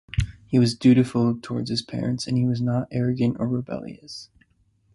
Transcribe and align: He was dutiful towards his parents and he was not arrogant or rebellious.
He 0.47 0.57
was 0.57 0.73
dutiful 0.75 1.37
towards 1.43 1.69
his 1.69 1.83
parents 1.83 2.25
and 2.25 2.35
he 2.35 2.43
was 2.43 2.59
not 2.59 2.87
arrogant 2.89 3.37
or 3.39 3.47
rebellious. 3.47 4.31